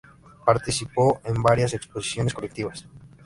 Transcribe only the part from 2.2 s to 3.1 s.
colectivas.